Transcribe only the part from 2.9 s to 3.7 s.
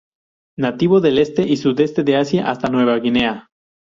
Guinea.